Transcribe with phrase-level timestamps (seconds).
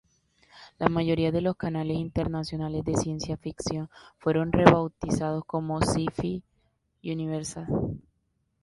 [0.79, 6.41] La mayoría de los canales internacionales de ciencia ficción fueron rebautizados como Syfy
[7.03, 7.67] Universal.